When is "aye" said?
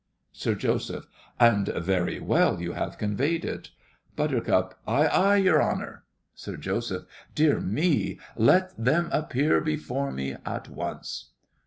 4.87-5.05, 5.05-5.35